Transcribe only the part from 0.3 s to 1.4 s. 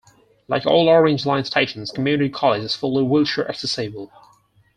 Like all Orange